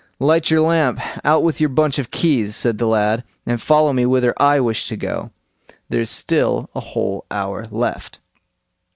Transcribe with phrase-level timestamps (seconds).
[0.17, 3.93] "Light your lamp; out with your big bunch of keys", said the lad, "and follow
[3.93, 5.29] me whither I wish to go.
[5.89, 8.19] There is still a whole hour left."